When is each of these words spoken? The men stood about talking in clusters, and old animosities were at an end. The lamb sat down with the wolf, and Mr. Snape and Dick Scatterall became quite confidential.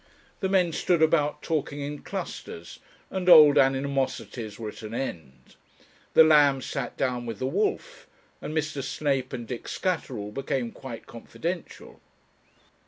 The 0.39 0.49
men 0.49 0.73
stood 0.73 1.03
about 1.03 1.43
talking 1.43 1.79
in 1.79 2.01
clusters, 2.01 2.79
and 3.11 3.29
old 3.29 3.59
animosities 3.59 4.57
were 4.57 4.69
at 4.69 4.81
an 4.81 4.95
end. 4.95 5.55
The 6.15 6.23
lamb 6.23 6.63
sat 6.63 6.97
down 6.97 7.27
with 7.27 7.37
the 7.37 7.45
wolf, 7.45 8.07
and 8.41 8.51
Mr. 8.51 8.81
Snape 8.81 9.31
and 9.31 9.45
Dick 9.47 9.67
Scatterall 9.67 10.31
became 10.31 10.71
quite 10.71 11.05
confidential. 11.05 12.01